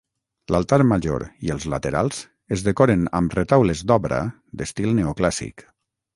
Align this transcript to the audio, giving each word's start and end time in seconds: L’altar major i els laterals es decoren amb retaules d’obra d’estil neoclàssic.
L’altar 0.53 0.77
major 0.91 1.25
i 1.47 1.51
els 1.55 1.67
laterals 1.73 2.21
es 2.57 2.65
decoren 2.69 3.05
amb 3.21 3.37
retaules 3.41 3.85
d’obra 3.93 4.21
d’estil 4.63 4.99
neoclàssic. 5.03 5.69